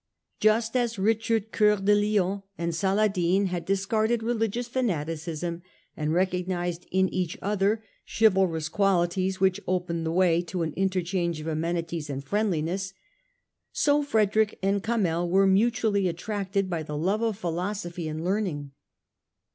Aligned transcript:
Just 0.39 0.75
as 0.75 0.97
Richard 0.97 1.51
Cceur 1.51 1.75
de 1.85 1.93
Lion 1.93 2.41
and 2.57 2.73
Saladin 2.73 3.45
had 3.45 3.65
discarded 3.65 4.23
religious 4.23 4.67
fanaticism 4.67 5.61
and 5.95 6.11
recognised 6.11 6.87
in 6.91 7.07
each 7.09 7.37
other 7.39 7.83
chivalrous 8.07 8.67
qualities 8.67 9.39
which 9.39 9.61
open 9.67 10.03
the 10.03 10.11
way 10.11 10.41
to 10.41 10.63
an 10.63 10.73
interchange 10.73 11.39
of 11.39 11.45
amenities 11.45 12.09
and 12.09 12.23
friendliness, 12.23 12.95
so 13.73 14.01
Frederick 14.01 14.57
and 14.63 14.81
Kamel 14.81 15.29
were 15.29 15.45
mutually 15.45 16.07
attracted 16.07 16.67
by 16.67 16.81
the 16.81 16.97
love 16.97 17.21
of 17.21 17.37
philosophy 17.37 18.07
and 18.07 18.23
learning. 18.25 18.71